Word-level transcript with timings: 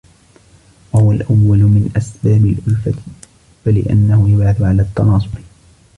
وَهُوَ 0.93 1.11
الْأَوَّلُ 1.11 1.57
مِنْ 1.59 1.89
أَسْبَابِ 1.97 2.45
الْأُلْفَةِ 2.45 2.93
فَلِأَنَّهُ 3.65 4.29
يَبْعَثُ 4.29 4.61
عَلَى 4.61 4.81
التَّنَاصُرِ 4.81 5.41